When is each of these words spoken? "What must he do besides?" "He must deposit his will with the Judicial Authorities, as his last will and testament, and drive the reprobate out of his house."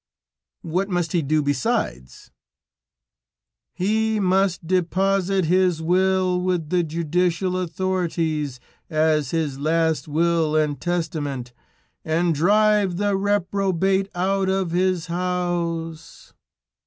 "What 0.63 0.89
must 0.89 1.11
he 1.11 1.21
do 1.21 1.43
besides?" 1.43 2.31
"He 3.75 4.19
must 4.19 4.65
deposit 4.65 5.45
his 5.45 5.79
will 5.79 6.41
with 6.41 6.71
the 6.71 6.81
Judicial 6.81 7.55
Authorities, 7.55 8.59
as 8.89 9.29
his 9.29 9.59
last 9.59 10.07
will 10.07 10.55
and 10.55 10.81
testament, 10.81 11.53
and 12.03 12.33
drive 12.33 12.97
the 12.97 13.15
reprobate 13.15 14.09
out 14.15 14.49
of 14.49 14.71
his 14.71 15.05
house." 15.05 16.33